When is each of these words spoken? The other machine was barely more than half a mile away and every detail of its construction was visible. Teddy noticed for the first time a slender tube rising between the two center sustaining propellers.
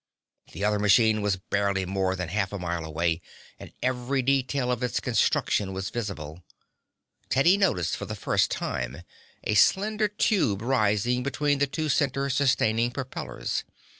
The 0.53 0.65
other 0.65 0.79
machine 0.79 1.21
was 1.21 1.35
barely 1.35 1.85
more 1.85 2.15
than 2.15 2.29
half 2.29 2.51
a 2.51 2.57
mile 2.57 2.83
away 2.85 3.21
and 3.59 3.71
every 3.83 4.23
detail 4.23 4.71
of 4.71 4.81
its 4.81 4.99
construction 4.99 5.73
was 5.73 5.91
visible. 5.91 6.43
Teddy 7.29 7.55
noticed 7.55 7.95
for 7.97 8.05
the 8.05 8.15
first 8.15 8.49
time 8.49 9.03
a 9.43 9.53
slender 9.53 10.07
tube 10.07 10.63
rising 10.63 11.21
between 11.21 11.59
the 11.59 11.67
two 11.67 11.87
center 11.87 12.31
sustaining 12.31 12.89
propellers. 12.89 13.63